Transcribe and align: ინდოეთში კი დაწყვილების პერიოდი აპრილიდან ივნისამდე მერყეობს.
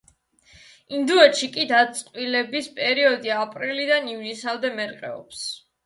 ინდოეთში 0.99 1.49
კი 1.59 1.67
დაწყვილების 1.73 2.73
პერიოდი 2.83 3.35
აპრილიდან 3.45 4.13
ივნისამდე 4.17 4.77
მერყეობს. 4.83 5.51